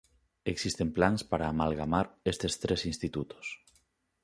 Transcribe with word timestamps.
Existen 0.53 0.89
plans 0.95 1.23
para 1.31 1.47
amalgamar 1.53 2.05
estes 2.31 2.53
tres 2.63 2.81
institutos. 2.91 3.45